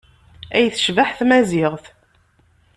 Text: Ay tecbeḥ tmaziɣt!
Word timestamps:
Ay 0.55 0.67
tecbeḥ 0.73 1.09
tmaziɣt! 1.17 1.85